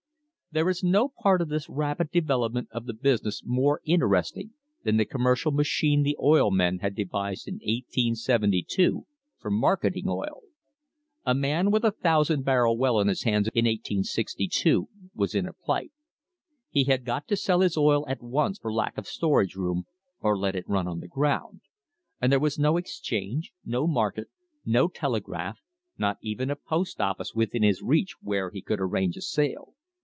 [0.53, 4.51] There is no part of this rapid development of the business more interesting
[4.83, 9.05] than the commercial machine the oil men had devised by 1872
[9.39, 10.41] for marketing oil.
[11.25, 15.53] A man with a thousand barrel well on his hands in 1862 was in a
[15.53, 15.93] plight.
[16.69, 19.85] He had got to sell his oil at once for lack of storage room
[20.19, 21.61] or let it run on the ground,
[22.21, 24.27] and there was no exchange, no market,
[24.65, 25.59] no telegraph,
[25.97, 29.75] not even a post office within his reach where he could arrange a sale.